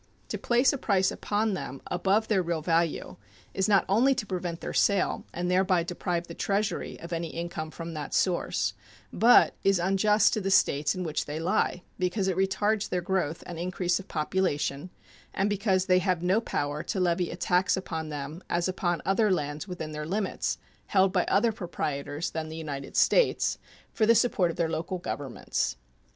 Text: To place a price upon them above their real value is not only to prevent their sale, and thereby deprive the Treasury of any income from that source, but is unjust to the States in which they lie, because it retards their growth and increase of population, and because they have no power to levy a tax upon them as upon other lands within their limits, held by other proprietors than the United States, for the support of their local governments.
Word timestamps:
To 0.29 0.37
place 0.39 0.73
a 0.73 0.79
price 0.79 1.11
upon 1.11 1.53
them 1.53 1.79
above 1.85 2.27
their 2.27 2.41
real 2.41 2.63
value 2.63 3.17
is 3.53 3.69
not 3.69 3.85
only 3.87 4.15
to 4.15 4.25
prevent 4.25 4.59
their 4.59 4.73
sale, 4.73 5.25
and 5.31 5.45
thereby 5.51 5.83
deprive 5.83 6.25
the 6.25 6.33
Treasury 6.33 6.99
of 6.99 7.13
any 7.13 7.27
income 7.27 7.69
from 7.69 7.93
that 7.93 8.15
source, 8.15 8.73
but 9.13 9.53
is 9.63 9.77
unjust 9.77 10.33
to 10.33 10.41
the 10.41 10.49
States 10.49 10.95
in 10.95 11.03
which 11.03 11.25
they 11.25 11.39
lie, 11.39 11.83
because 11.99 12.27
it 12.27 12.35
retards 12.35 12.89
their 12.89 12.99
growth 13.03 13.43
and 13.45 13.59
increase 13.59 13.99
of 13.99 14.07
population, 14.07 14.89
and 15.35 15.51
because 15.51 15.85
they 15.85 15.99
have 15.99 16.23
no 16.23 16.41
power 16.41 16.81
to 16.81 16.99
levy 16.99 17.29
a 17.29 17.35
tax 17.35 17.77
upon 17.77 18.09
them 18.09 18.41
as 18.49 18.67
upon 18.67 19.03
other 19.05 19.29
lands 19.29 19.67
within 19.67 19.91
their 19.91 20.07
limits, 20.07 20.57
held 20.87 21.13
by 21.13 21.25
other 21.25 21.51
proprietors 21.51 22.31
than 22.31 22.49
the 22.49 22.57
United 22.57 22.95
States, 22.95 23.59
for 23.93 24.07
the 24.07 24.15
support 24.15 24.49
of 24.49 24.57
their 24.57 24.67
local 24.67 24.97
governments. 24.97 25.77